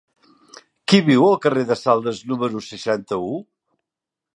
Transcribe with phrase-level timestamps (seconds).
[0.93, 3.33] Qui viu al carrer de Saldes número seixanta-u?